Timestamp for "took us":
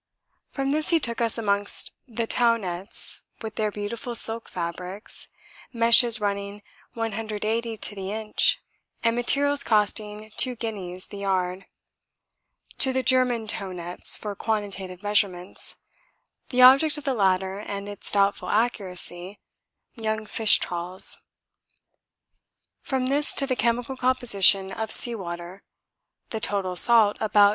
0.99-1.37